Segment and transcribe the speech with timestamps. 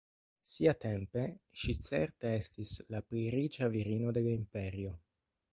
[0.51, 1.25] Siatempe
[1.65, 4.99] ŝi certe estis la plej riĉa virino de la imperio.